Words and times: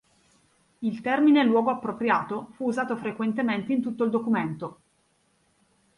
Il 0.79 1.01
termine 1.01 1.43
"luogo 1.43 1.69
appropriato" 1.69 2.47
fu 2.55 2.65
usato 2.65 2.95
frequentemente 2.97 3.71
in 3.71 3.83
tutto 3.83 4.03
il 4.03 4.09
documento. 4.09 4.81